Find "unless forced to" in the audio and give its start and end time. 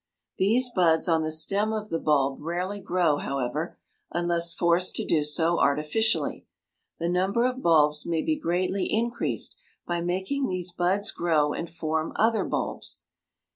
4.09-5.05